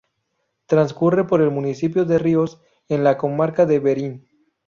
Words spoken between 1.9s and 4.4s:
de Riós, en la comarca de Verín.